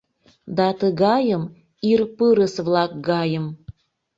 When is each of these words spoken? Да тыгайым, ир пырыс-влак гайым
Да 0.57 0.67
тыгайым, 0.79 1.43
ир 1.91 2.01
пырыс-влак 2.15 2.91
гайым 3.09 3.45